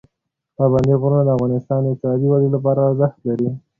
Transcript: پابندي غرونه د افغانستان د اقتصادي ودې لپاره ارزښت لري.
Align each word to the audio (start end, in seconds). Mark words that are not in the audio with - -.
پابندي 0.57 0.93
غرونه 1.01 1.23
د 1.25 1.29
افغانستان 1.35 1.79
د 1.83 1.87
اقتصادي 1.89 2.27
ودې 2.29 2.49
لپاره 2.55 2.79
ارزښت 2.89 3.17
لري. 3.27 3.49